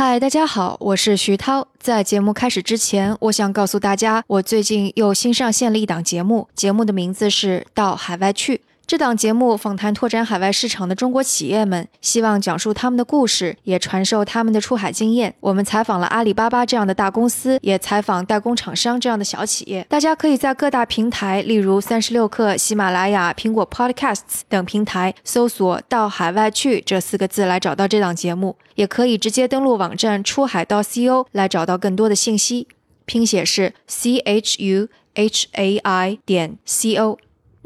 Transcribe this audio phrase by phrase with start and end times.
[0.00, 1.66] 嗨，大家好，我是徐涛。
[1.80, 8.54] 在节目开始之前，我想告诉大家，我最近又新上线了一档节目，节目的名字是《到海外去》。
[8.88, 15.34] 这档节目访谈拓展海外市场的中国企业们，希望讲述他们的故事，也传授他们的出海经验。
[15.40, 19.84] 我们采访了阿里巴巴这样的大公司，也采访代工厂商这样的小企业。
[19.90, 32.66] 大家可以在各大平台，例如三十六氪、喜马拉雅、苹果 Podcasts 等平台搜索“到海外去”这四个字来找到这档节目，也可以直接登录网站出海到 co 来找到更多的信息。
[33.04, 37.18] 拼写是 c h u h a i 点 c o。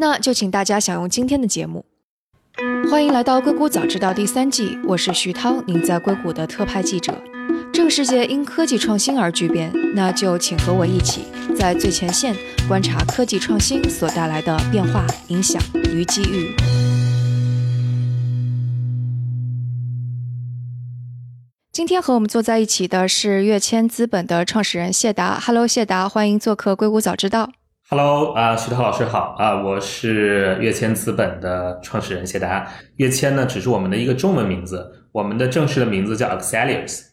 [0.02, 1.84] 那就请大家享用今天的节目。
[2.90, 7.16] 欢迎来到《硅谷早知道》第三季，我是徐涛，您在硅谷的特派记者。
[7.72, 12.34] 这个世界因科技创新而巨变，那就请和我一起在最前线
[12.66, 16.52] 观察科技创新所带来的变化、影响与机遇。
[21.70, 25.38] 今天和我们坐在一起的是跃迁资本的创始人谢达。
[25.38, 27.46] Hello，谢达，欢迎做客《硅谷早知道》。
[27.94, 32.66] Hello 啊，徐涛老师好啊，我是跃迁资本的创始人谢达。
[32.96, 37.11] 跃迁呢，只是我们的一个中文名字，我们的正式的名字叫 Axelius。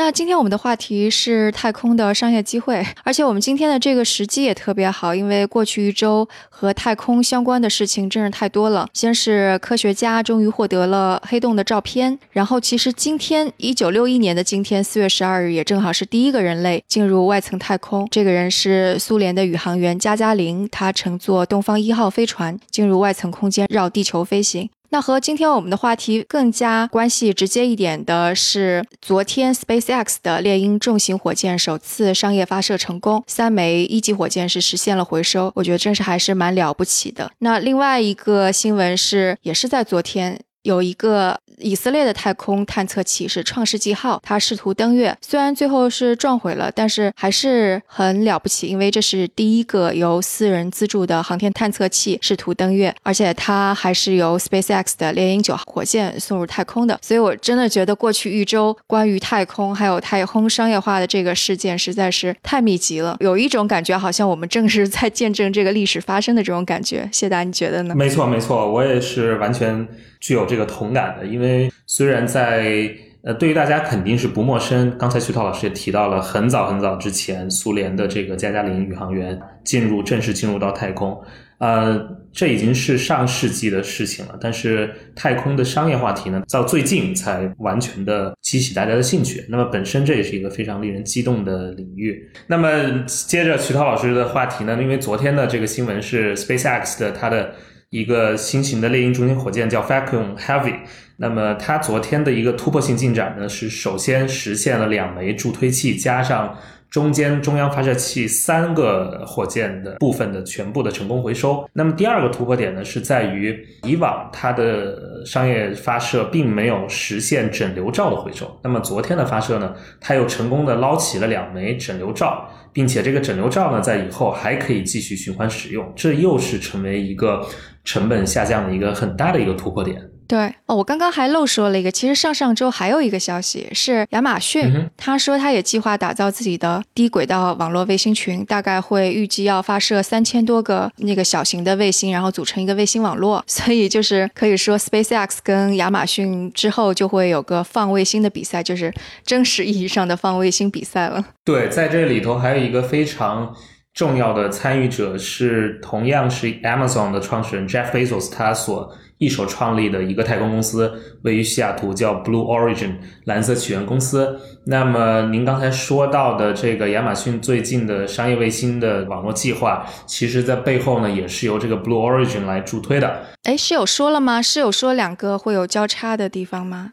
[0.00, 8.88] 那今天我们的话题是太空的商业机会，而且我们今天的这个时机也特别好，因为过去一周和太空相关的事情真是太多了。
[8.94, 24.70] 先是科学家终于获得了黑洞的照片，然后其实今天一九六一年的今天四月十二日也正好是第一个人类进入外层太空，这个人是苏联的宇航员加加林，他乘坐东方一号飞船进入外层空间绕地球飞行。
[24.92, 37.30] 那和今天我们的话题更加关系直接一点的是，昨天 SpaceX 的猎鹰重型火箭首次商业发射成功，三枚一级火箭是实现了回收，我觉得真是还是蛮了不起的。
[37.38, 40.40] 那另外一个新闻是，也是在昨天。
[40.62, 56.98] 有一个以色列的太空探测器是创世纪号，它试图登月，虽然最后是撞毁了，但是还是很了不起，因为这是第一个由私人资助的航天探测器试图登月，而且它还是由 SpaceX 的猎鹰九号火箭送入太空的。
[57.02, 67.08] 所以我真的觉得过去一周关于太空还有太空商业化的这个事件实在是太密集了，有一种感觉好像我们正是在见证这个历史发生的这种感觉。
[67.12, 67.94] 谢达，你觉得呢？
[67.94, 69.86] 没错，没错，我也是完全。
[70.20, 72.88] 具有这个同感的，因为虽然在
[73.22, 74.96] 呃，对于大家肯定是不陌生。
[74.96, 81.20] 刚才徐涛老师也提到了，很早很早之前，苏联的这个加加林宇航员进入正式进入到太空，
[81.58, 82.00] 呃，
[82.32, 84.38] 这已经是上世纪的事情了。
[84.40, 89.44] 但是太空的商业话题呢，到最近才完全的激起大家的兴趣。
[89.50, 92.26] 那么本身这也是一个非常令人激动的领域。
[92.46, 97.54] 那么接着徐涛老师的话题呢，因为昨天的这个新闻是 SpaceX 的它的。
[97.90, 100.76] 一个新型的猎鹰中型火箭叫 Falcon Heavy，
[101.16, 106.56] 那么它昨天的一个突破性进展呢，是首先实现了两枚助推器加上
[106.88, 111.68] 中间中央发射器三个火箭的部分的全部的成功回收。
[111.72, 127.46] 那么第二个突破点呢，是在于以往它的商业发射并没有实现整流罩的回收，那么昨天的发射呢，它又成功的捞起了两枚整流罩，并且这个整流罩呢，在以后还可以继续循环使用，这又是成为一个。
[127.82, 129.98] 成本下降的一个很大的一个突破点。
[130.28, 143.42] 对哦，我刚刚还漏说了一个，其实上上周还有一个消息是亚马逊，他说他也计划打造自己的低轨道网络卫星群，大概会预计要发射三千多个那个小型的卫星，然后组成一个卫星网络。
[143.48, 148.94] 所以就是可以说，SpaceX 跟亚马逊之后就会有个放卫星的比赛，就是
[149.26, 151.24] 真实意义上的放卫星比赛了。
[151.44, 153.52] 对，在这里头还有一个非常。
[153.92, 160.90] 重要的参与者是同样是 Amazon 的创始人 Jeff Bezos，他所一手创立的一个太空公司，
[161.22, 162.94] 位于西雅图，叫 Blue Origin
[163.24, 164.40] 蓝色起源公司。
[164.64, 173.24] 那么您刚才说到的这个亚马逊最近的商业卫星的网络计划，其实在背后呢，也是由这个 Blue Origin 来助推的。
[173.42, 174.40] 哎，是有说了吗？
[174.40, 176.92] 是有说两个会有交叉的地方吗？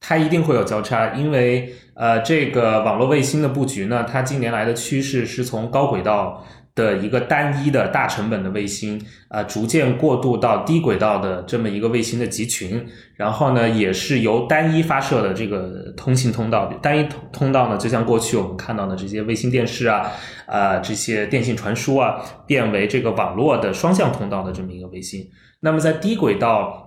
[0.00, 6.44] 它一定会有交叉，因为呃，这个网络卫星的布局呢，它近年来的趋势是从高轨道
[6.78, 12.86] 的一个单一的大成本的卫星，啊，逐渐过渡到低轨道的这么一个卫星的集群，
[13.16, 20.12] 然后呢，也是由单一发射的这个通信通道，单一通通道呢，就像过去我们看到的这些卫星电视啊，
[20.46, 22.14] 啊，这些电信传输啊，
[22.46, 25.28] 变为这个网络的双向通道的这么一个卫星。
[25.60, 26.84] 那么在低轨道。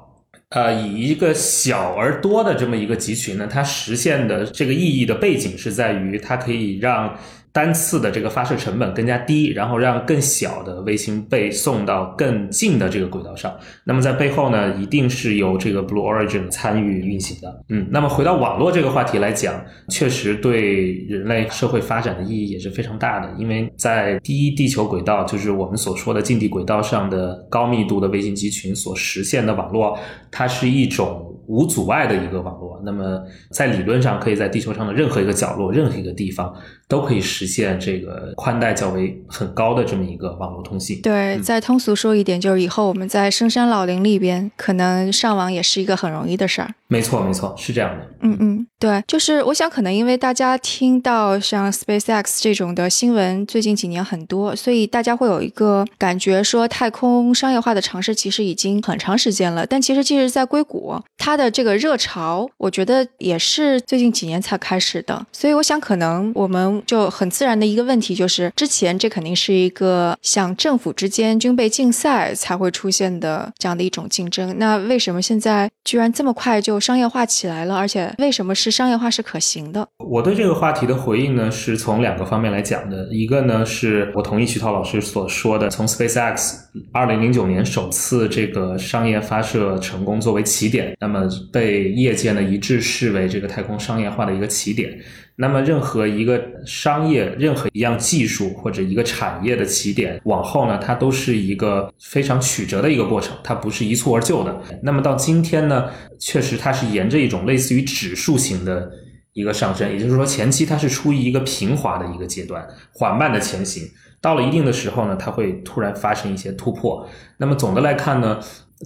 [0.54, 7.18] 呃，以一个小而多的这么一个集群呢，它实现的这个意义的背景是在于，它可以让
[7.54, 13.54] 单次的这个发射成本更加低，然后让更小的卫星被送到更近的这个轨道上。
[13.84, 17.64] 那么在背后呢，一定是由这个 Blue Origin 参与运行的。
[17.70, 29.98] 嗯，那么回到网络这个话题来讲，确实对人类社会发展的意义也是非常大的，因为在第一地球轨道，就是我们所说的近地轨道上的高密度的卫星集群所实现的网络，
[30.32, 31.28] 它是一种。
[31.48, 36.54] 无阻碍的一个网络，那么在理论上，可以在地球上的任何一个角落、任何一个地方，
[36.92, 41.02] 都可以实现这个宽带较为很高的这么一个网络通信。
[41.02, 46.70] 对，再通俗说一点，就是以后我们在深山老林里边，可能上网也是一个很容易的事儿。
[46.90, 48.06] 没错，没错，是这样的。
[48.24, 59.66] 嗯嗯，对，就是我想，可能因为大家听到像 SpaceX 这种的新闻，最近几年很多，所以大家会有一个感觉，说太空商业化的尝试其实已经很长时间了。
[59.66, 65.26] 但其实，即使，在硅谷，它的这个热潮，我觉得也是最近几年才开始的。
[65.32, 74.54] 所以，我想，可能我们就很自然的一个问题就是，之前这肯定是一个像政府之间军备竞赛才会出现的这样的一种竞争。
[74.58, 76.82] 那为什么现在居然这么快就？
[76.82, 79.88] 商业化起来了，而且为什么是商业化是可行的？
[80.00, 83.08] 我对这个话题的回应呢，是从两个方面来讲的。
[83.12, 86.56] 一个呢，是我同意徐涛老师所说的，从 SpaceX
[86.92, 94.92] 二零零九年首次这个商业发射成功作为起点，那么被业界呢一致视为这个太空商业化的一个起点。
[95.36, 104.62] 那么，任何一个商业、任何一样技术或者一个产业的起点，往后呢，它都是一个非常曲折的一个过程，它不是一蹴而就的。
[104.84, 105.90] 那么到今天呢，
[106.20, 108.92] 确实它是沿着一种类似于指数型的
[109.34, 112.64] 一个上升，也就是说，前期它是处于一个平滑的一个阶段，
[112.94, 113.84] 缓慢的前行。
[114.22, 117.08] 到了一定的时候呢，它会突然发生一些突破。
[117.38, 118.40] 那么总的来看呢？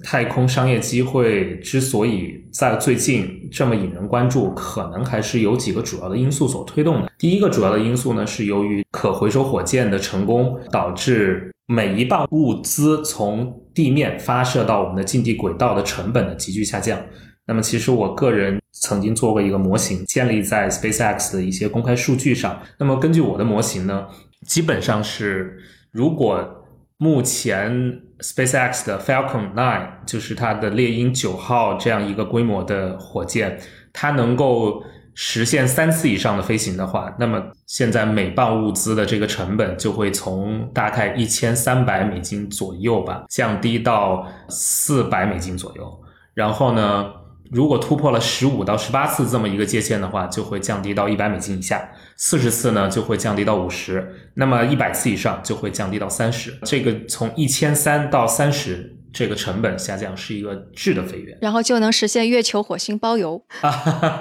[0.03, 7.09] 太空商业机会之所以在最近这么引人关注，可能还是有几个主要的因素所推动的。
[7.17, 16.99] 第一个主要的因素呢，是由于可回收火箭的成功，导致每一磅物资从地面发射到我们的近地轨道的成本的急剧下降。
[17.47, 22.59] 那么，其实我个人曾经做过一个模型，建立在 SpaceX 的一些公开数据上。
[22.79, 24.05] 那么，根据我的模型呢，
[24.45, 25.57] 基本上是
[25.91, 26.61] 如果。
[26.97, 33.59] 目前 SpaceX 的 Falcon 9就是它的猎鹰九号这样一个规模的火箭，
[33.91, 34.81] 它能够
[35.13, 46.01] 实现三次以上的飞行的话，那么现在每磅物资的这个成本就会从大概一千三百美金左右吧，降低到四百美金左右。
[46.33, 47.11] 然后呢？
[47.51, 51.77] 如果突破了十五到十八次这么一个界限的话，就会降低到一百美金以下；
[52.17, 53.99] 四十次呢，就会降低到五十；
[54.35, 56.53] 那么一百次以上就会降低到三十。
[56.63, 63.41] 这个从一千三到三十，这个成本下降是一个质的飞跃，然后就能实现月球、火星包邮。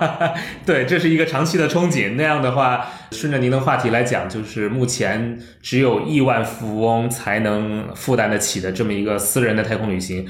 [0.66, 2.14] 对，这是一个长期的憧憬。
[2.16, 10.26] 那样的话，顺着您的话题来讲，就是目前只有亿万富翁才能负担得起的这么一个私人的太空旅行。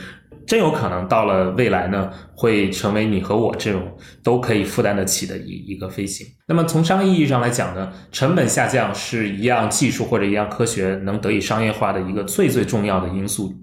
[0.47, 6.27] 真有可能到了未来呢，会成为你和我这种都可以负担得起的一一个飞行。
[6.47, 13.55] 那么从商业意义上来讲呢，成本下降是一样技术或者一样科学能得以商业化的一个最最重要的因素。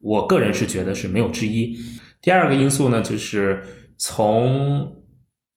[0.00, 1.76] 我个人是觉得是没有之一。
[2.22, 3.62] 第二个因素呢，就是
[3.98, 4.96] 从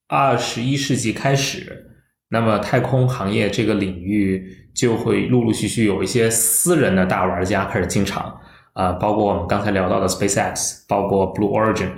[0.07, 1.87] 二十一世纪开始，
[2.29, 4.45] 那么太空行业这个领域
[4.75, 8.37] 就会陆陆续续有一些私人的大玩家开始进场。
[8.73, 11.89] 啊，包括我们刚才聊到的 SpaceX，包括 Blue Origin，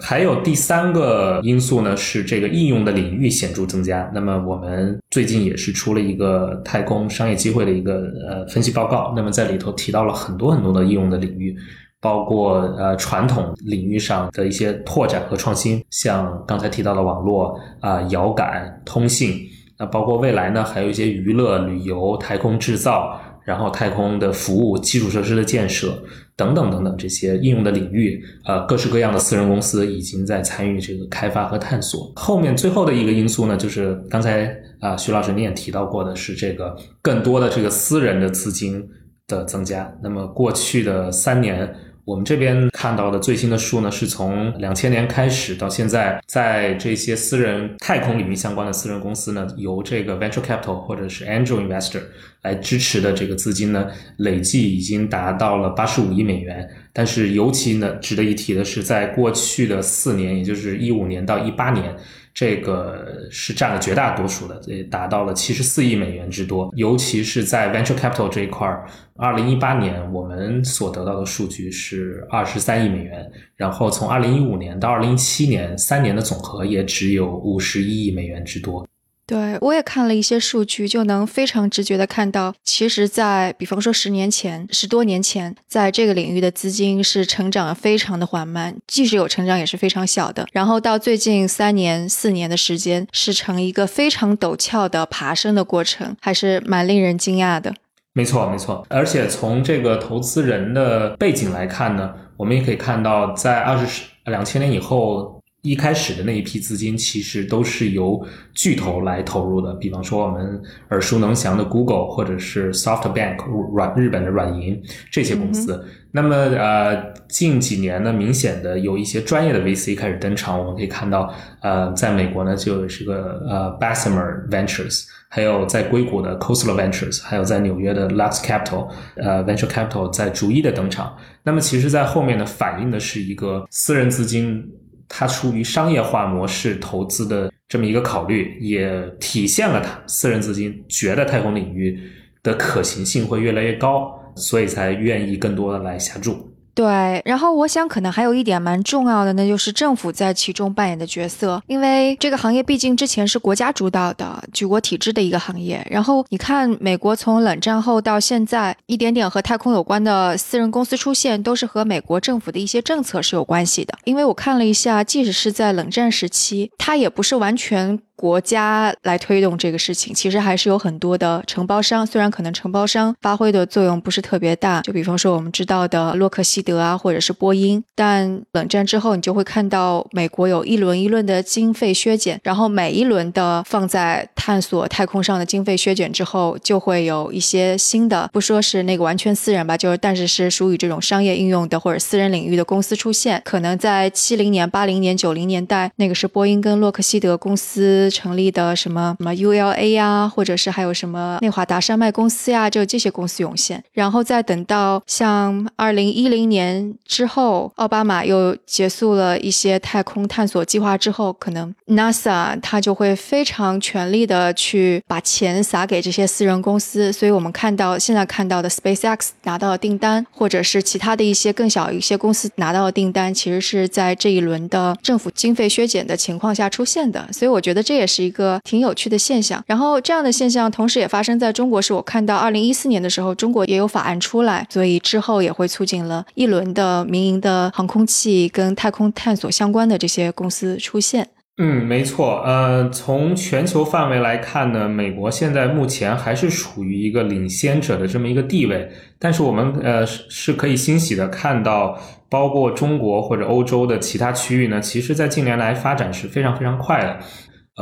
[0.00, 4.10] 还有第三个因素呢，是这个应用的领域显著增加。
[4.14, 11.54] 那么我们最近也是出了一个太空商业机会的一个呃分析报告，那么在里头提到了很多很多的应用的领域，
[12.00, 19.38] 包括呃传统领域上的一些拓展和创新，像刚才提到的网络啊、遥感、通信，
[19.78, 23.20] 那包括未来呢，还有一些娱乐、旅游、太空制造。
[23.44, 26.02] 然后，太空的服务、基础设施的建设
[26.36, 32.12] 等等等等这些应用的领域，呃，各式各样的私人公司已经在参与这个开发和探索。
[32.16, 38.88] 后面最后的一个因素呢，就是刚才啊，徐老师你也提到过的是这个更多的这个私人的资金
[39.26, 39.92] 的增加。
[40.02, 41.74] 那么过去的三年。
[42.04, 52.00] 我们这边看到的最新的数呢，是从两千年开始到现在，在这些私人太空领域相关的私人公司呢，由这个 venture capital 或者是 angel investor
[52.42, 56.68] 来支持的这个资金呢，累计已经达到了八十五亿美元。
[56.92, 61.94] 但是尤其呢，值得一提的是，在过去的四年，也就是一五年到一八年。
[62.34, 66.72] 这个是占了绝大多数的，也达到了七十四亿美元之多。
[66.74, 68.86] 尤其是在 venture capital 这一块儿，
[69.16, 78.86] 二零一八年我们所得到的数据是二十三亿美元，然后从二零一五年到二零一七年三年的总和也只有五十一亿美元之多。
[79.32, 90.46] 对，我也看了一些数据，就能非常直觉的看到，其实，在比方说十年前、十多年前，在这个领域的资金是成长非常的缓慢，即使有成长也是非常小的。
[90.52, 97.74] 然后到最近三年、四年的时间，是呈一个非常陡峭的爬升的过程，还是蛮令人惊讶的。
[98.12, 98.84] 没错，没错。
[98.90, 105.40] 而且从这个投资人的背景来看呢，我们也可以看到，在二十两千年以后。
[105.62, 108.20] 一开始的那一批资金其实都是由
[108.52, 113.36] 巨头来投入的，比方说我们耳熟能详的 Google 或者是 SoftBank
[113.72, 115.84] 软日本的软银这些公司。
[116.10, 120.58] 那么呃，近几年呢，明显的有一些专业的 VC 开始登场。
[120.58, 131.16] 我们可以看到，呃，在美国呢，就是个呃 Bessemer Ventures，还有在硅谷的 Coastal Ventures，还有在纽约的 Lux Capital，呃，Venture Capital 在逐一的登场。
[131.44, 134.68] 那么其实，在后面呢，反映的是一个私人资金。
[135.14, 142.00] 它出于商业化模式投资的这么一个考虑，也体现了它私人资金觉得太空领域
[142.42, 146.51] 的可行性会越来越高，所以才愿意更多的来下注。
[146.74, 155.86] 对，然后我想可能还有一点蛮重要的，那就是政府在其中扮演的角色，因为这个行业毕竟之前是国家主导的、举国体制的一个行业。
[155.90, 163.98] 然后你看，美国从冷战后到现在，一点点和太空有关的私人公司出现，都是和美国政府的一些政策是有关系的。
[164.04, 168.00] 因为我看了一下，即使是在冷战时期，它也不是完全。
[168.16, 172.06] 国家来推动这个事情，其实还是有很多的承包商。
[172.06, 177.82] 虽然可能承包商发挥的作用不是特别大，就比方说我们知道的洛克希德啊，或者是波音。
[177.94, 193.40] 但冷战之后，你就会看到美国有一轮一轮的经费削减，然后每一轮的放在探索太空上的经费削减之后，就会有一些新的，不说是那个完全私人吧，就是但是是属于这种商业应用的或者私人领域的公司出现。
[193.44, 198.10] 可能在七零年、八零年、九零年代，那个是波音跟洛克希德公司。
[198.12, 241.28] 成立的什么什么 ULA 呀，或者是还有什么内华达山脉公司呀，就这些公司涌现，然后再等到像二零一零年之后，奥巴马又结束了一些太空探索计划之后，可能 NASA 它就会非常全力的去把钱撒给这些私人公司，所以我们看到现在看到的 SpaceX 拿到的订单，或者是其他的一些更小一些公司拿到的订单，其实是在这一轮的政府经费削减的情况下出现的，所以我觉得这这也是一个挺有趣的现象，然后这样的现象同时也发生在中国，是我看到二零一四年的时候，中国也有法案出来，所以之后也会促进了一轮的民营的航空器跟太空探索相关的这些公司出现。
[241.58, 257.18] 嗯，没错，呃，从全球范围来看呢，美国现在目前还是处于一个领先者的这么一个地位，但是我们呃是是可以欣喜的看到，包括中国或者欧洲的其他区域呢，其实在近年来发展是非常非常快的。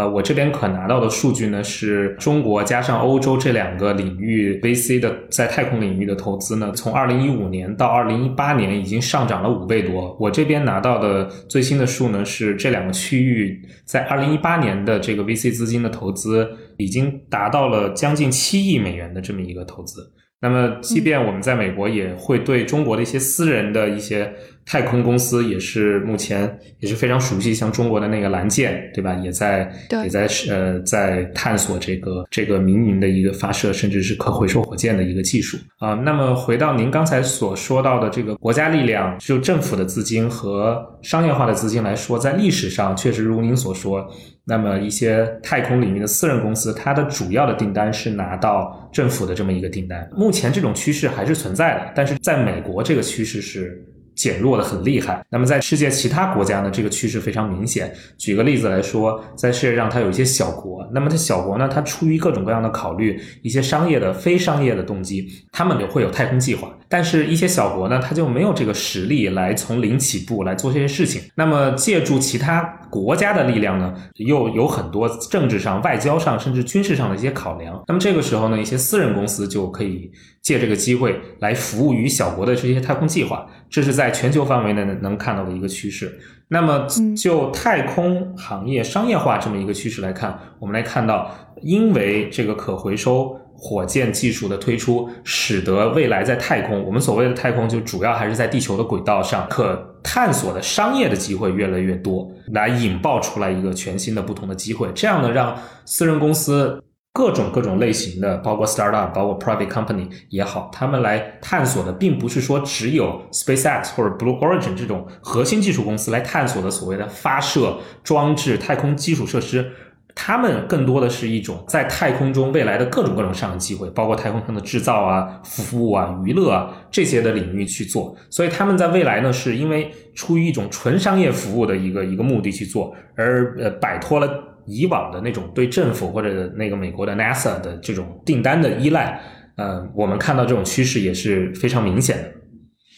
[0.00, 10.16] 呃，我这边可拿到的数据呢，是中国加上欧洲这两个领域 VC 的在太空领域的投资呢，从二零一五年到二零一八年已经上涨了五倍多。
[10.19, 20.14] 我这边拿到的最新的数呢，是这两个区域在二零一八年的这个 VC 资金的投资已经达到了将近七亿美元的这么一个投资。
[20.40, 24.33] 那么，即便我们在美国，也会对中国的一些私人的一些。
[24.71, 29.12] 太空公司也是目前也是非常熟悉，像中国的那个蓝箭，对吧？
[29.17, 29.69] 也在
[30.05, 35.95] 也在呃在探索这个这个民营的一个发射，甚至是可回收火箭的一个技术啊。
[35.95, 44.09] 那么回到您刚才所说到的这个国家力量，就政府的资金和商业化的资金来说，在历史上确实如您所说，
[44.45, 50.09] 那么一些太空领域的私人公司，它的主要的订单是拿到政府的这么一个订单。
[50.17, 53.85] 目前这种趋势还是存在的，但是在美国这个趋势是。
[54.21, 55.25] 减弱的很厉害。
[55.31, 57.91] 那么在世界其他国家呢，这个趋势非常明显。
[58.19, 66.71] 举个例子来说，在世界上它有一些小国，那么它小国呢，它出于各种各样的考虑，一些商业的、非商业的动机，他们就会有太空计划。
[66.92, 71.23] 但是，一些小国呢，它就没有这个实力来从零起步来做这些事情。
[71.37, 77.80] 那么，借助其他国家的力量呢，又有很多政治上、外交上，甚至军事上的一些考量。
[77.87, 80.11] 那么这个时候呢，一些私人公司就可以
[80.42, 83.47] 借这个机会来服务于小国的这些太空计划。
[83.70, 86.18] 这是在全球范围内能看到的一个趋势。
[86.49, 91.30] 那么，就太空行业商业化这么一个趋势来看，我们来看到，
[91.62, 104.88] 因为这个可回收火箭技术的推出，使得未来在太空，我们所谓的太空就主要还是在地球的轨道上，可探索的商业的机会越来越多，来引爆出来一个全新的不同的机会。
[104.95, 106.83] 这样呢，让私人公司。
[107.12, 119.73] 各种各种类型的，包括 startup，包括 private company 也好，他们来探索的，并不是说只有 SpaceX 或者 Blue Origin 这种核心技术公司来探索的所谓的发射装置、太空基础设施，
[120.14, 128.17] 他们更多的是一种在太空中未来的各种各种上的机会，包括太空上的制造啊、服务啊、娱乐啊这些的领域去做。
[128.31, 134.29] 所以他们在未来呢，是因为出于一种纯商业服务的一个一个目的去做，而呃摆脱了
[134.67, 139.21] 以往的那种对政府或者那个美国的 NASA 的这种订单的依赖。
[139.57, 142.39] 呃，我们看到这种趋势也是非常明显的。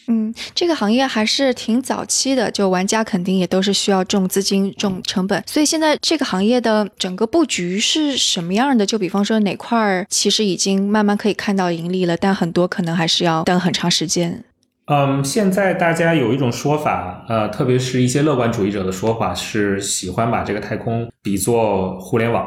[0.07, 8.85] 嗯，这个行业还是挺早期的，就玩家肯定也都是需要重资金、重成本，所以现在这个行业的整个布局是什么样的？
[8.85, 14.43] 就比方说哪块儿其实已经慢慢可以看到盈利了，但很多可能还是要等很长时间。
[14.87, 22.45] 嗯，现在大家有一种说法，呃，特别是一些乐观主义者的说法，是喜欢把这个太空比作互联网。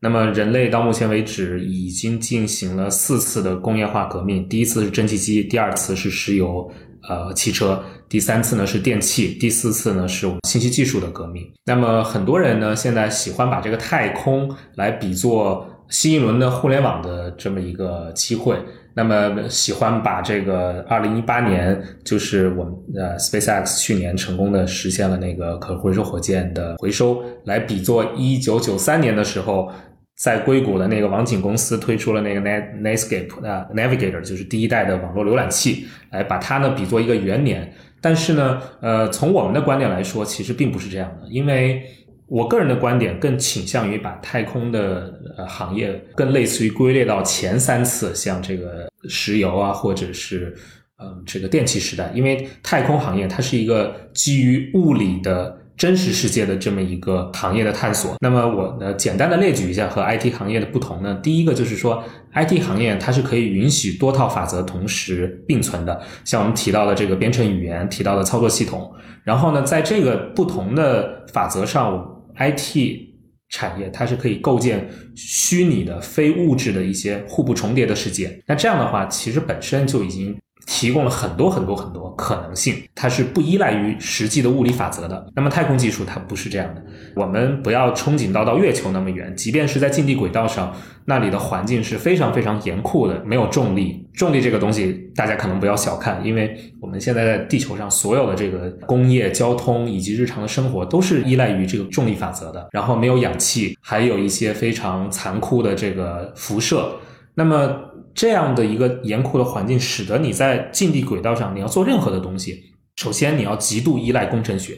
[0.00, 6.70] 那么，人类到目前为止已经进行了四次的工业化革命，第一次是蒸汽机，第二次是石油。
[7.06, 11.46] 呃，汽车第三次呢是电器，第四次呢是我们信息技术的革命。
[11.66, 18.56] 那么很多人呢现在喜欢把这个太空来比作新一轮的互联网的这么一个机会。
[18.94, 29.70] 那么喜欢把这个二零一八年就是我们呃 SpaceX 去年成功的实现了那个可回收火箭的回收，来比作一九九三年的时候。
[30.18, 37.72] 在硅谷的那个网景公司推出了那个 Netscape 啊 Navigator，就是第一代的网络浏览器，来把它呢比作一个元年。
[38.00, 41.28] 但是呢，呃，从我们的观点来说，其实并不是这样的。
[41.30, 41.82] 因为
[42.26, 50.52] 我个人的观点更倾向于把太空的呃行业更类似于归类到前三次，像这个石油啊，或者是
[51.00, 52.10] 嗯这个电气时代。
[52.12, 55.56] 因为太空行业它是一个基于物理的。
[55.78, 61.14] 真实世界的这么一个行业的探索，那么我呢简单的列举一下和 IT 行业的不同呢。
[61.22, 62.02] 第一个就是说
[62.34, 68.92] ，IT 行业它是可以允许多套法则同时并存的，像我们提到的这个编程语言，提到的操作系统。
[69.22, 73.08] 然后呢，在这个不同的法则上，IT
[73.48, 78.42] 产业它是可以构建虚拟的非物质的一些互不重叠的世界。
[78.46, 80.36] 那这样的话，其实本身就已经。
[80.66, 85.26] 提供了很多很多很多可能性，它是不依赖于实际的物理法则的。
[85.34, 86.82] 那么太空技术它不是这样的，
[87.14, 90.74] 我们不要憧憬到到月球那么远，即便是在近地轨道上，
[91.06, 94.06] 那里的环境是非常非常严酷的，没有重力。
[94.12, 102.68] 重力这个东西大家可能不要小看，因为我们现在在地球上所有的这个工业、交通以及日常的生活都是依赖于这个重力法则的。
[102.72, 106.90] 然后没有氧气，还有一些非常残酷的这个辐射。
[107.34, 107.87] 那么。
[108.18, 112.60] 这样的一个严酷的环境，使得你在近地轨道上，你要做任何的东西，
[112.96, 114.76] 首先你要极度依赖工程学，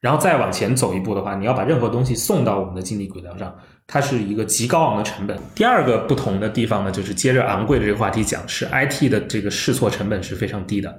[0.00, 5.38] 然后再往前走一步的话，你要把任何东西送到我们的近地轨道上，它是一个极高昂的成本。
[5.54, 10.92] 第二个不同的地方呢，就是接着昂贵的这个话题讲，是 IT 的这个试错成本是非常低的。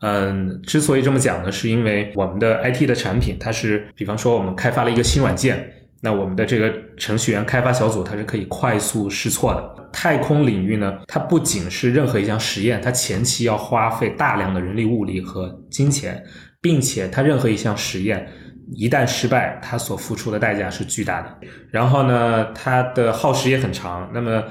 [0.00, 5.70] 嗯，之所以这么讲呢，是因为我们的 IT 的产品，它是比方说我们开发了一个新软件。
[6.02, 9.88] 那我们的这个程序员开发小组，它是可以快速试错的。
[9.92, 16.22] 太空领域呢，它不仅是任何一项实验，它前期要花费大量的人力物力和金钱，
[16.60, 18.28] 并且它任何一项实验
[18.74, 21.34] 一旦失败，它所付出的代价是巨大的。
[21.70, 24.10] 然后呢，它的耗时也很长。
[24.12, 24.44] 那么，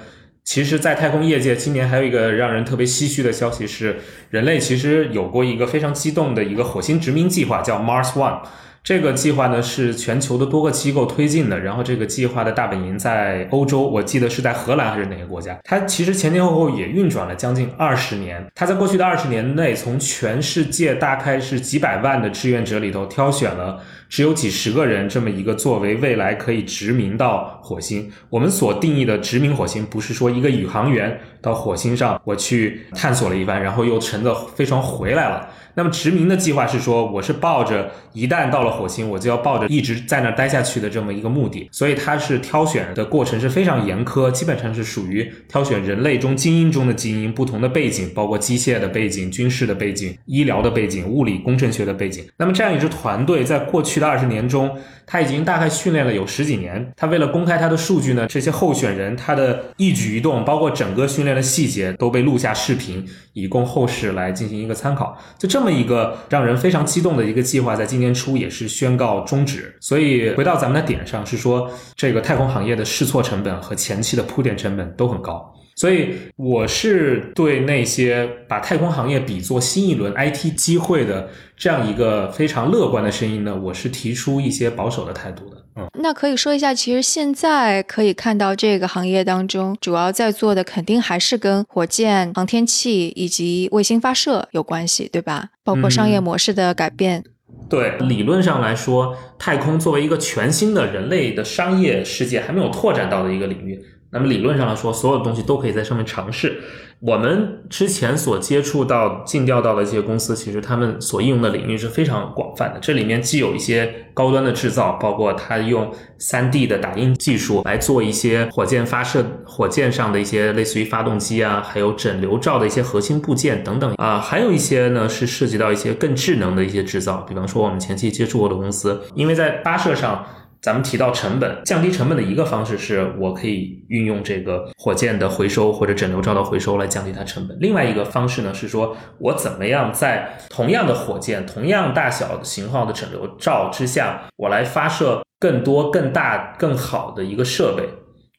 [0.44, 3.98] 其实，在太空业界，今年还有一个让人特别唏嘘的消息是，
[4.32, 8.42] 人类其实有过一个非常激动的一个火星殖民计划，叫 Mars One。
[8.86, 15.58] 这个计划呢是全球的多个机构推进的，然后这个计划的大本营在欧洲，我记得是在荷兰还是哪个国家？
[15.64, 18.46] 它其实前前后后也运转了将近二十年。
[18.54, 28.08] 它在过去的二十年内，从全世界大概是几百万的志愿者里头挑选了只有几十个人，这么一个作为未来可以殖民到火星。
[28.30, 35.50] 我们所定义的殖民火星，不是说一个宇航员到火星上我去探索了一番，然后又乘着飞船回来了。
[35.76, 52.26] 那么殖民的计划是说，我是抱着一旦到了火星，我就要抱着一直在那儿待下去的这么一个目的，所以它是挑选的过程是非常严苛，基本上是属于挑选人类中精英中的精英，不同的背景，包括机械的背景、军事的背景、医疗的背景、物理工程学的背景。
[52.38, 54.76] 那么这样一支团队在过去的二十年中。
[55.08, 56.92] 他已经大概训练了有十几年。
[56.98, 65.16] 他为了公开他的数据呢，这些候选人他的一举一动，包括整个训练的细节，都被录下视频，以供后世来进行一个参考。
[65.38, 69.76] 就这么这么一个让人非常激动的一个计划，在今年初也是宣告终止。
[69.82, 75.52] 所以回到咱们的点上，是说这个太空行业的试错成本和前期的铺垫成本都很高。
[75.76, 85.58] 所以我是对那些把太空行业比作新一轮 IT 机会的这样一个非常乐观的声音呢，我是提出一些保守的态度的。
[85.76, 95.50] 嗯，那可以说一下，其实现在可以看到这个行业当中主要在做的，肯定还是跟火箭、航天器以及卫星发射有关系，对吧？
[95.66, 97.22] 包括商业模式的改变。
[97.68, 103.84] 对，理论上来说，太空作为一个全新的人类的商业世界还没有拓展到的一个领域，
[104.16, 106.62] 那么理论上来说，所有东西都可以在上面尝试。
[107.02, 112.80] 我们之前所接触到、尽调到的一些公司，其实他们所应用的领域是非常广泛的。
[112.82, 130.26] 这里面既有一些高端的制造，包括它用 3D 的打印技术来做一些火箭发射、火箭上的一些类似于发动机啊，还有整流罩的一些核心部件等等啊，还有一些呢是涉及到一些更智能的一些制造，比方说我们前期接触过的公司，因为在发射上。
[130.66, 137.56] 咱们提到成本，降低成本的一个方式是我可以运用这个火箭的回收或者整流罩的回收来降低它成本。
[137.62, 147.88] 另外一个方式呢是说我怎么样在同样的火箭、同样大小型号的整流罩之下，我来发射更多、更大、更好的一个设备。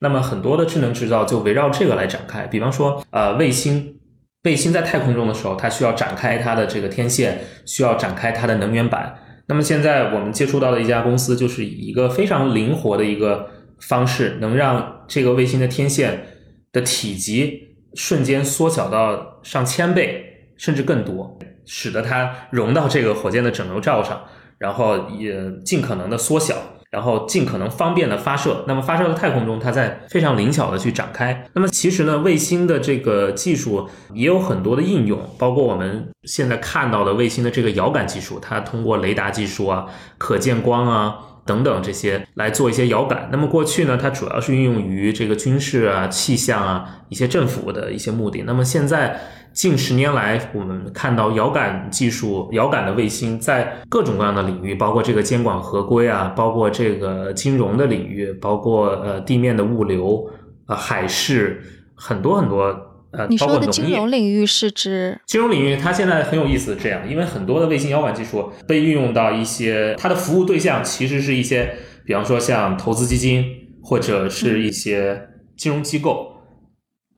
[0.00, 2.44] 那么很多的智能制造就围绕这个来展开。
[2.48, 4.00] 比方说，呃，卫星，
[4.42, 9.14] 卫星在太空中的时候，它需要展开它的这个天线，需要展开它的能源板。
[9.48, 13.48] 那么现在我们接触到的一家公司，就是以一个非常灵活的一个
[13.80, 16.26] 方式，能让这个卫星的天线
[16.72, 24.24] 的体积瞬间缩小到上千倍，甚至更多，使得它融到这个火箭的整流罩上，
[24.58, 26.56] 然后也尽可能的缩小。
[26.96, 31.46] 然后尽可能方便的发射，那么发射到太空中，它在非常灵巧的去展开。
[31.52, 39.84] 那么其实呢，卫星的这个技术也有很多的应用，包括我们现在看到的卫星的这个遥感技术，它通过雷达技术啊、
[40.16, 43.28] 可见光啊等等这些来做一些遥感。
[43.30, 48.44] 那么过去呢，它主要是运用于这个军事啊、气象啊一些政府的一些目的。
[48.46, 49.20] 那么现在。
[49.56, 60.28] 近十年来，我们看到遥感技术、遥感的卫星在各种各样的领域，包括这个监管合规啊，包括这个金融的领域，包括呃地面的物流、
[60.66, 61.62] 呃海事，
[61.94, 62.64] 很多很多
[63.12, 63.26] 呃。
[63.30, 65.18] 你说的金融领域是指？
[65.24, 73.42] 金融领域它现在很有意思，这样，因为很多的卫星遥感技术被运用到一些它的服务对象，其实是一些，比方说像投资基金
[73.82, 76.35] 或者是一些金融机构。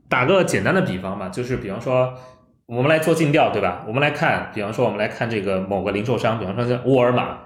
[0.08, 2.14] 打个简单的比方吧，就是比方说，
[2.66, 3.84] 我们来做尽调，对吧？
[3.86, 7.38] 我们来看，比方说，我们来看这个某个零售商，比方说像沃尔玛，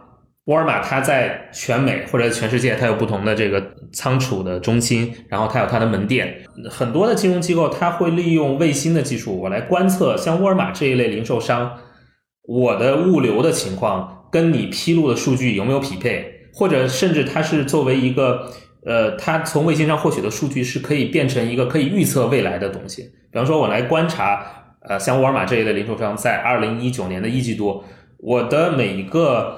[0.44, 3.60] 沃尔玛它在全美或者全世界，它有不同的这个
[3.92, 6.42] 仓储的中心，然后它有它的门店。
[6.70, 11.78] 很多的金融机构，它会利用卫星的技术，我来观测像沃尔玛这一类零售商，
[12.46, 18.48] 我的物流的情况跟你披露的数据有没有匹配，或者甚至它是作为一个。
[18.84, 23.02] 呃，它从卫星上获取的数据是可以变成一个可以预测未来的东西。
[23.30, 24.44] 比方说，我来观察，
[24.80, 27.84] 呃，像沃尔玛这一类零售商在二零一九年的一季度，
[28.18, 29.56] 我的每一个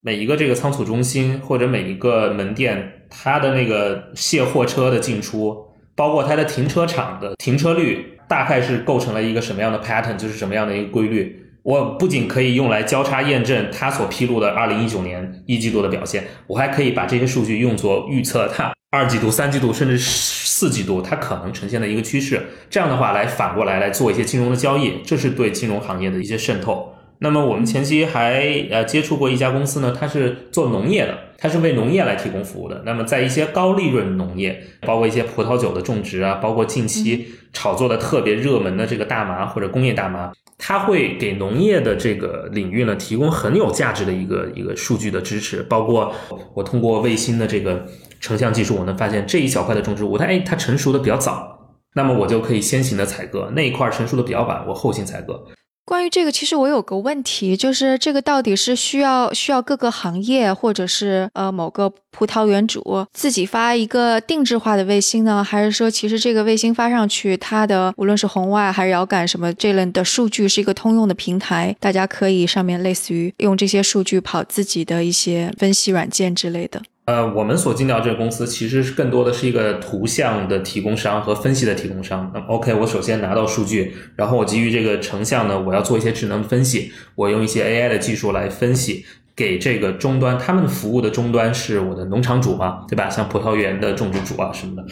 [0.00, 5.56] 每一个这个仓储中心或者每一个门店，它的那个卸货车的进出，
[5.96, 11.36] 包括它的停车场的停车率，大概是构成了一个什么样的 pattern，就是什么样的一个规律。
[11.62, 22.40] 我不仅可以用来交叉验证它所披露的二零一九年一季度的表现，我还可以把这些数据用作预测它二季度、三季度甚至四季度它可能呈现的一个趋势。
[22.68, 26.94] 这样的话，来反过来来做一些金融的交易，这是对金融行业的一些渗透。
[27.18, 32.82] 那么我们前期还呃接触过一家公司呢，它是做农业的，它是为农业来提供服务的。
[32.84, 40.30] 那么在一些高利润农业，包括一些葡萄酒的种植啊，包括近期炒作的特别热门的这个大麻或者工业大麻。
[40.62, 46.12] 它会给农业的这个领域呢提供很有价值的一个一个数据的支持，包括
[46.52, 47.86] 我通过卫星的这个
[48.20, 51.58] 成像技术，我能发现这一小块的种植物，它哎它成熟的比较早，
[51.94, 55.42] 那么我就可以先行的采割那一块成熟的比较晚，我后行采割。
[55.90, 76.80] 关于这个，其实我有个问题，就是这个到底是需要需要各个行业，或者是呃某个葡萄园主自己发一个定制化的卫星呢，还是说其实这个卫星发上去，它的无论是红外还是遥感什么这类的数据是一个通用的平台，大家可以上面类似于用这些数据跑自己的一些分析软件之类的。
[77.10, 82.30] 呃，我们所进到这个公司，其实是更多的是一个图像的提供商和分析的提供商。
[82.32, 93.10] 那么，OK，我首先拿到数据，然后我基于这个成像呢，我要做一些智能分析，我用一些 AI 的技术来分析，给这个终端，他们服务的终端是我的农场主嘛，对吧？
[93.10, 94.84] 像葡萄园的种植主啊什么的，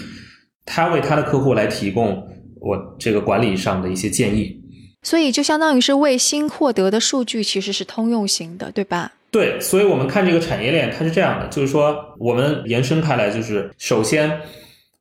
[0.67, 2.27] 他为他的客户来提供
[2.61, 4.61] 我这个管理上的一些建议。
[5.05, 9.13] 所以，就相当于是卫星获得的数据其实是通用型的，对吧？
[9.31, 14.41] 对，所以，我们看这个产业链，它是这样的，就是说，我们延伸开来，就是首先，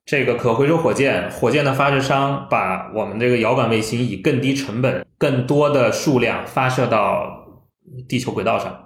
[0.06, 7.48] 这个可回收火箭，火箭的发射商把我们这个遥感卫星以更低成本、更多的数量发射到
[8.10, 8.78] 地球轨道上，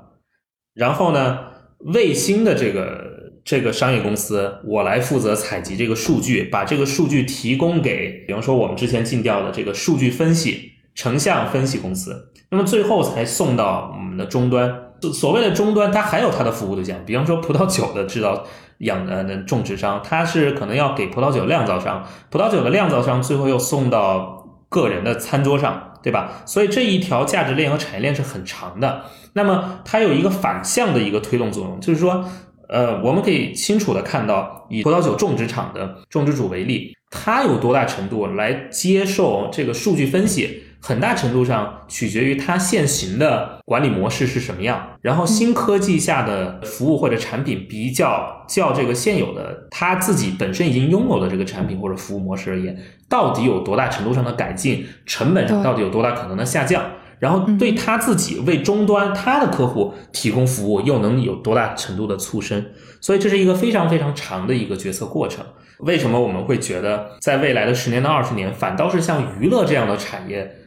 [0.75, 1.39] 然后呢，
[1.80, 14.71] 卫星的这个这个商业公司，我来负责采集这个数据，把这个数据提供给，比方说我们之前进调的这个数据分析、成像分析公司，那么最后才送到我们的终端。
[15.01, 18.43] 所谓的终端，它还有它的服务对象，比方说葡萄酒的制造、
[18.79, 26.43] 养呃的种植商，它是可能要给葡萄酒酿造商，葡萄酒的酿造商最后又送到个人的餐桌上，对吧？
[26.45, 29.03] 所以这一条价值链和产业链是很长的。
[29.33, 32.23] 那么它有一个反向的一个推动作用，就是说，
[32.69, 40.63] 呃，我们可以清楚的看到，以葡萄酒种植场的种植主为例，他有多大程度来接受这个数据分析。
[40.82, 52.76] 很大程度上取决于它现行的管理模式是什么样，然后新科技下的服务或者产品比较较这个现有的他自己本身已经拥有的这个产品或者服务模式而言，
[53.08, 56.84] 到底有多大程度上的改进，成本上到底有多大可能的下降，
[57.20, 62.65] 然后对他自己为终端他的客户提供服务又能有多大程度的促生，
[63.00, 65.46] 所以这是一个非常非常长的一个决策过程。
[65.82, 70.58] 为什么我们会觉得在未来的十年到二十年，反倒是像娱乐这样的产业？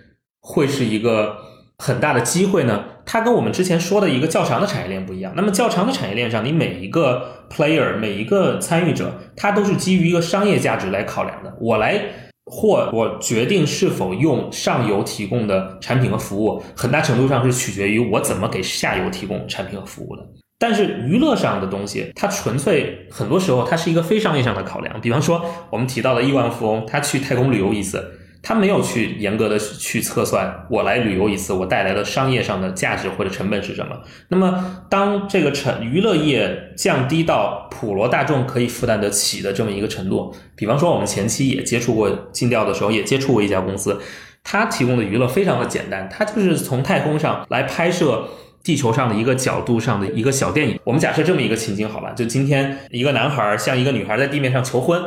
[0.46, 1.38] 会是一个
[1.78, 2.85] 很大的机会呢？
[3.07, 5.33] 它跟我们之前说的一个较长的产业链不一样。
[5.35, 11.54] 那么较长的产业链上，你每一个 player 每一个参与者，他都是基于一个商业价值来考量的。
[11.61, 11.98] 我来
[12.44, 20.22] 或我决定是否用上游提供的产品和服务，很大程度上是取决于我怎么给下游提供产品和服务的。
[20.59, 25.00] 但是娱乐上的东西，它纯粹很多时候它是一个非商业上的考量。
[25.00, 28.20] 比方说我们提到的亿万富翁，他去太空旅游一次。
[28.46, 33.98] 他没有去严格的去测算，我来旅游一次，我带来的商业上的价值或者成本是什么？
[34.28, 43.98] 那么，当这个成娱乐业降低到普罗大众可以负担得起的这么一个程度，比方说我们前期也接触过尽调的时候，也接触过一家公司，
[44.42, 48.28] 它提供的娱乐非常的简单，它就是从太空上来拍摄
[48.62, 50.78] 地球上的一个角度上的一个小电影。
[50.85, 55.02] 我们假设这么一个情景，好吧，就今天一个男孩向一个女孩在地面上求婚。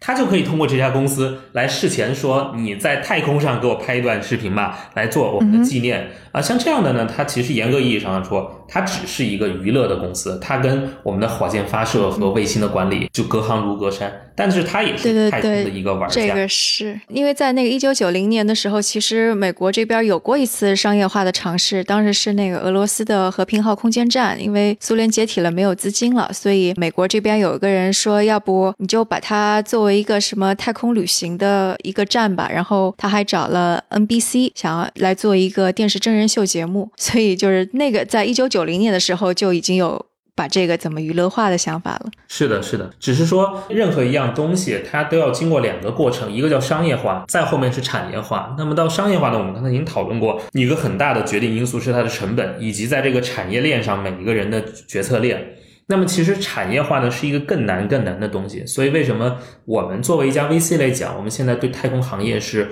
[0.00, 6.40] 他就可以通过这家公司来事前说你在太空上给我拍一段视频吧，来做我们的纪念啊。
[6.40, 14.10] 像这样的呢，它其实严格意义上来说，它只是一个娱乐的公司，它跟我们的火箭发射和卫星的管理就隔行如隔山。
[14.34, 16.14] 但是它也是太空的一个玩家。
[16.14, 32.48] 这个是因为在那个一九九零年的时候，其实美国这边有过一次商业化的尝试，当时是那个俄罗斯的和平号空间站，因为苏联解体了，没有资金了，所以美国这边有一个人说，要不你就把它作为一个什么太空旅行的一个站吧。
[32.52, 40.06] 然后他还找了 NBC，想要来做一个电视真人秀节目， 所以就是那个在一九九零年的时候就已经有。
[40.32, 42.06] 把这个怎么娱乐化的想法了？
[42.26, 48.54] 是的，是的，只是说任何一样东西，它都要经过两个过程，一个叫商业化，再后面是产业化。
[48.56, 55.46] 那么到商业化呢，我们刚才已经讨论过，一个很大的决定因素是它的成本，以及在这个产业链上每一个人的决策链。
[55.90, 58.64] 那么其实产业化呢是一个更难更难的东西。
[58.64, 62.68] 所以为什么我们作为一家 VC 来讲，我们现在对太空行业是？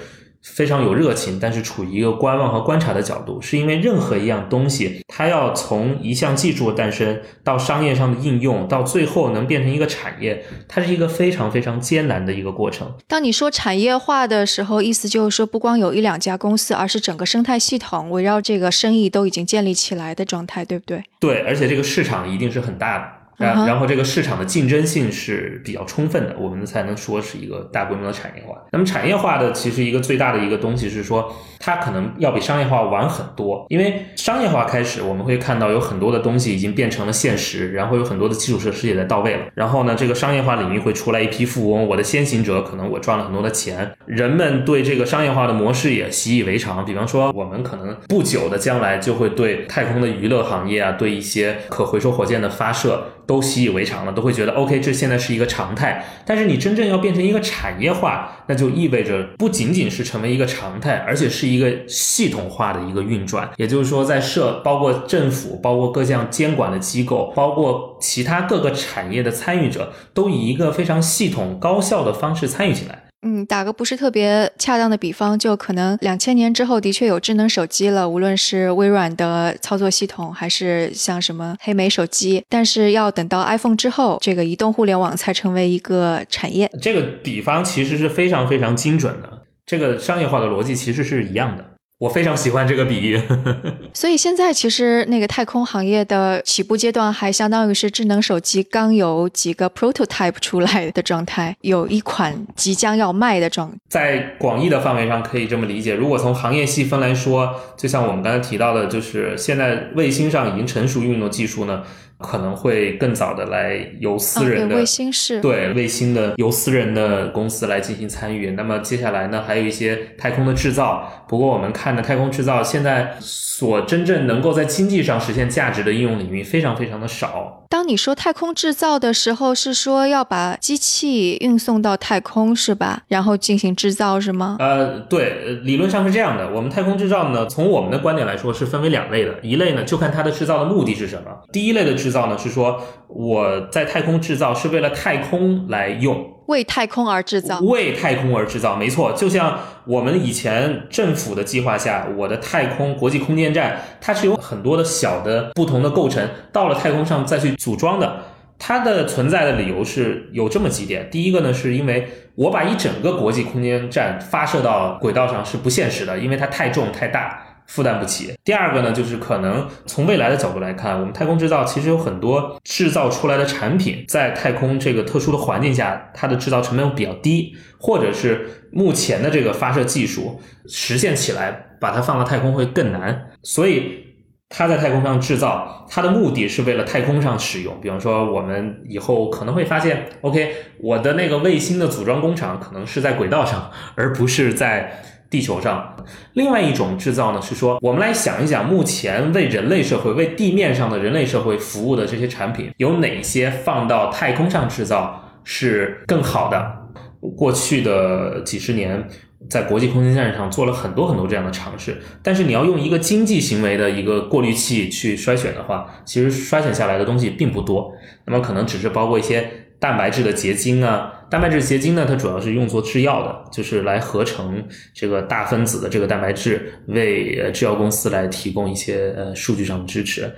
[0.55, 12.93] 非常有热情，但是处于一个观望和观察的角度，是因为任何一样东西，它要从一项技术的诞生到商业上的应用，到最后能变成一个产业，它是一个非常非常艰难的一个过程。
[13.07, 21.03] 当你说产业化的时候，意思就是说不光有一两家公司，而是整个生态系统围绕这个生意都已经建立起来的状态，对不对？
[21.21, 23.18] 对，而且这个市场一定是很大的。
[23.39, 28.57] 然然后这个市场的竞争性是比较充分的，我们才能说是一个大规模的产业化。
[28.73, 33.65] 那么产业化的其实一个最大的一个东西是说，它可能要比商业化晚很多。
[33.69, 39.43] 因为商业化开始，我们会看到有很多的东西已经变成了现实，然后有很多的基础设施也在到位了。
[39.55, 46.85] 然后呢，这个商业化领域会出来一批富翁，我的先行者可能我赚了很多的钱，人们对这个商业化的模式也习以为常。
[46.85, 53.05] 比方说，我们可能不久的将来就会对太空的娱乐行业啊，对一些可回收火箭的发射。
[53.29, 56.03] 都习以为常了，都会觉得 OK，这现在是一个常态。
[56.25, 63.51] 但是你真正要变成一个产业化，那就意味着不仅仅是成为一个常态，而且是一个系统化的一个运转。
[63.57, 73.08] 也就是说，在社包括政府、包括各项监管的机构、包括其他各个产业的参与者，都以一个非常系统、高效的方式参与进来。
[73.23, 86.71] 嗯，打个不是特别恰当的比方，就可能两千年之后的确有智能手机了，无论是微软的操作系统，还是像什么黑莓手机，但是要等到 iPhone 之后，这个移动互联网才成为一个产业。
[86.81, 91.65] 这个比方其实是非常非常精准的，这个商业化的逻辑其实是一样的。
[91.99, 93.21] 我非常喜欢这个比喻，
[93.93, 103.73] 所以现在其实那个太空行业的起步阶段还相当于是智能手机刚有几个 prototype 出来的状态，有一款即将要卖的状。
[103.89, 111.83] 在广义的范围上可以这么理解，如果从行业细分来说，就像我们刚才提到的，就是现在卫星上已经成熟运用的技术呢。
[112.19, 118.51] 可能会更早的来由私人的、卫星是对卫星的由私人的公司来进行参与。
[118.53, 121.25] 那么接下来呢，还有一些太空的制造。
[121.29, 127.67] 不过我们看的太空制造现在所真正能够在经济上实现价值的应用领域非常非常的少。
[127.69, 133.03] 当你说太空制造的时候，是说要把机器运送到太空是吧？
[133.09, 134.57] 然后进行制造是吗？
[134.59, 136.51] 呃，对，理论上是这样的。
[136.51, 141.31] 我们太空制造呢，从我们的观点来说是分为两类的，一类呢就看它的制造的目的是什么。
[141.53, 149.13] 第一类的制造呢是说我在太空制造是为了太空来用，为太空而制造，为太空而制造，没错。
[149.13, 158.23] 就像我们以前政府的计划下，我的太空国际空间站，它是有很多的小的不同的构成，到了太空上再去组装的。
[158.59, 161.09] 它的存在的理由是有这么几点。
[161.11, 167.48] 第一个呢，是因为我把一整个国际空间站发射到轨道上是不现实的，因为它太重太大。
[167.69, 168.35] 负担不起。
[168.43, 183.31] 第二个呢，就是可能从未来的角度来看，我们太空制造其实有很多制造出来的产品，在太空这个特殊的环境下，它的制造成本比较低，或者是目前的这个发射技术实现起来，把它放到太空会更难。
[183.43, 184.05] 所以
[184.49, 187.79] 它在太空上制造，它的目的是为了太空上使用。
[187.83, 195.03] 比方说，我们以后可能会发现，OK，我的那个卫星的组装工厂可能是在轨道上，而不是在。
[195.31, 195.95] 地球上，
[196.33, 206.89] 另外一种制造呢，是说我们来想一想，目前为人类社会、为地面上的人类社会服务的这些产品，有哪些放到太空上制造是更好的？
[207.37, 209.07] 过去的几十年，
[209.51, 217.93] 在国际空间站上做了很多很多这样的尝试，但是你要用一个经济行为的一个过滤器去筛选的话，其实筛选下来的东西并不多，
[218.25, 219.51] 那么可能只是包括一些。
[219.81, 230.35] 蛋白质的结晶啊，蛋白质结晶呢，它主要是用作制药的，就是来合成这个大分子的这个蛋白质，为呃制药公司来提供一些呃数据上的支持。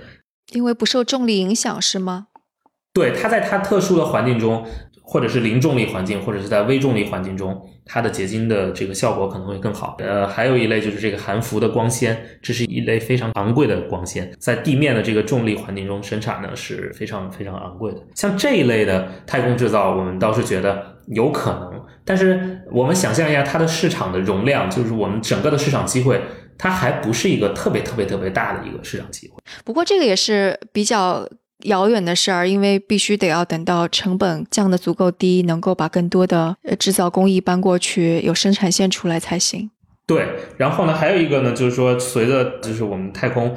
[0.53, 2.27] 因为不受重力影响是吗？
[2.93, 4.65] 对，它在它特殊的环境中。
[5.11, 9.97] 或者是零重力环境，或者是在微重力环境中，它的结晶的这个效果可能会更好。
[9.99, 17.97] 呃，还有一类就是这个含氟的光纤，这是一类非常昂贵的光纤，在地面的这个重力环境中生产呢是非常非常昂贵的。
[18.15, 21.73] 像这一类的太空制造，我们倒是觉得有可能，
[22.05, 26.21] 但是我们想象一下它的市场的容量，就是我们整个的市场机会，
[26.57, 29.35] 它还不是一个特别特别特别大的一个市场机会。
[29.65, 31.27] 不过这个也是比较。
[31.63, 39.69] 遥远的事儿，因为必须得要等到成本降得足够低，能够把更多的制造工艺搬过去，有生产线出来才行。
[40.07, 43.55] 对，然后呢，还有一个呢，就是说，随着就是我们太空，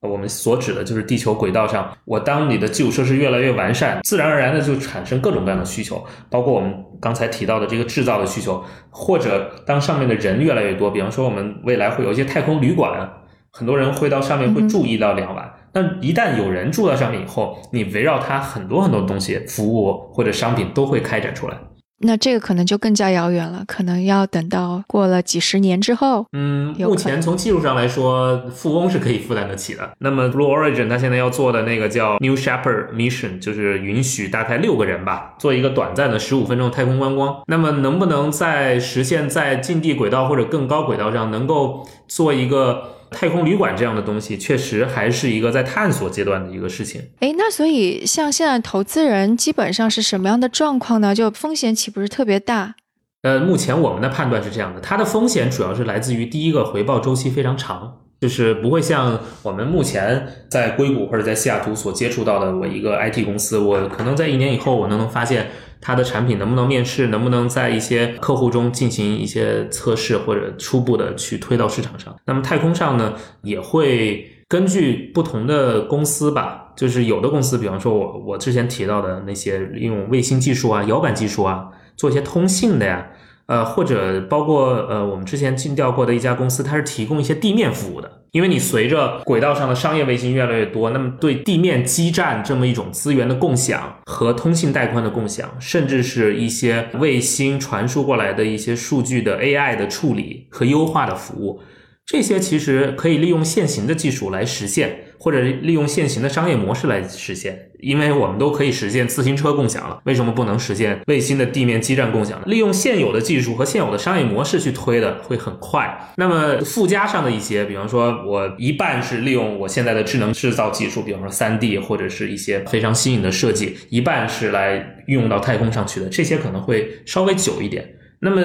[0.00, 13.10] 我们所指的就是地球轨道上，我当你的基础设施越来越完善，自然而然的就产生各种各样的需求，包括我们刚才提到的这个制造的需求，或者当上面的人越来越多，比方说我们未来会有一些太空旅馆，
[13.50, 15.50] 很多人会到上面会住一到两晚。
[15.76, 21.58] 但一旦有人住到上面以后，你围绕它很多很多东西、服务或者商品都会开展出来。
[21.98, 26.24] 那这个可能就更加遥远了，可能要等到过了几十年之后。
[26.32, 29.90] 嗯，目前从技术上来说，富翁是可以负担得起的。
[29.98, 37.42] 那么 Blue Origin 它现在要做的那个叫 New Shepard Mission，就是允许大概六个人吧，做一个短暂的十五分钟太空观光。
[37.48, 42.95] 那么能不能在实现在近地轨道或者更高轨道上能够做一个？
[43.10, 47.00] 太空旅馆这样的东西，确实还是一个在探索阶段的一个事情。
[47.20, 51.14] 哎，那所以像现在投资人基本上是什么样的状况呢？
[51.14, 52.74] 就风险岂不是特别大？
[53.22, 65.48] 呃，目前我们的判断是这样的，它的风险主要是来自于第一个回报周期非常长，就是不会像我们目前在硅谷或者在西雅图所接触到的，我一个 IT 公司，我可能在一年以后我能能发现。
[65.80, 72.14] 它的产品能不能面试，能不能在一些客户中进行一些测试，或者初步的去推到市场上？
[72.24, 83.06] 那么太空上呢，也会根据不同的公司吧，就是有的公司，比方说我我之前提到的那些用卫星技术啊、遥感技术啊，做一些通信的呀。
[83.46, 88.10] 呃，或者包括呃，我们之前尽调过的一家公司，它是提供一些地面服务的。
[88.36, 101.62] 因为你随着轨道上的商业卫星越来越多，那么对地面基站这么一种资源的共享和通信带宽的共享，甚至是一些卫星传输过来的一些数据的 AI 的处理和优化的服务。
[102.04, 112.44] 这些其实可以利用现行的技术来实现，或者利用现行的商业模式来实现，因为我们都可以实现自行车共享了，为什么不能实现卫星的地面基站共享呢？
[112.46, 116.12] 利用现有的技术和现有的商业模式去推的会很快。
[116.16, 127.94] 那么附加上的一些，比方说我一半是利用我现在的智能制造技术，比方说三 D 或者是一些非常新颖的设计，一半是来运用到太空上去的，这些可能会稍微久一点。
[128.18, 128.42] 那么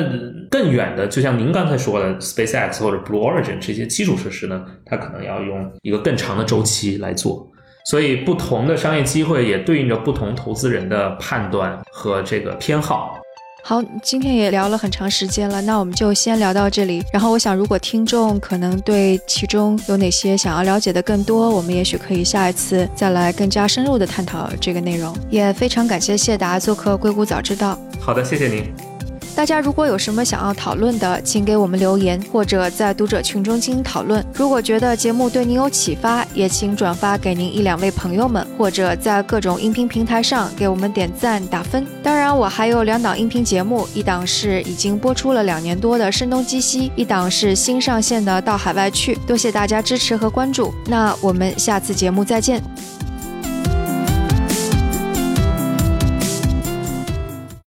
[0.49, 7.47] 更远的，就像您刚才说的，SpaceX 或者 Blue Origin 这些基础设施呢，它可能要用一个更长的周期来做。
[7.85, 13.17] 所以不同的商业机会也对应着不同投资人的判断和这个偏好。
[13.63, 17.03] 好，今天也聊了很长时间了，那我们就先聊到这里。
[17.13, 25.15] 然后我想，如果听众可能对其中有哪些想要了解的更多，我们也许可以下一次再来更加深入的探讨这个内容。
[25.29, 27.79] 也非常感谢谢达做客《硅谷早知道》。
[27.99, 28.90] 好的，谢谢您。
[29.35, 34.23] 大家如果有什么想要讨论的，请给我们留言，或者在读者群中进行讨论。
[34.33, 41.87] 如果觉得节目对您有启发，也请转发给您一两位朋友们，或者在各种音频平台上给我们点赞打分。
[42.03, 49.15] 当然，我还有两档音频节目，一档是已经播出了两年多的《声东击西》，一档是新上线的《到海外去》。
[49.25, 52.61] 多谢大家支持和关注，那我们下次节目再见。